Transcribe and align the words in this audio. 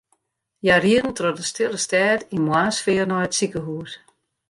Hja 0.63 0.75
rieden 0.85 1.13
troch 1.17 1.37
de 1.39 1.45
stille 1.51 1.79
stêd 1.85 2.19
yn 2.35 2.45
moarnssfear 2.47 3.07
nei 3.09 3.23
it 3.27 3.35
sikehús. 3.39 3.91